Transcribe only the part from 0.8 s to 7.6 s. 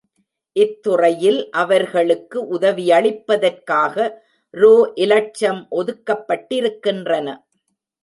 துறையில் அவர்களுக்கு உதவியளிப்பதற்காக ரூ இலட்சம் ஒதுக்கப்பட்டிருக்கின்றன.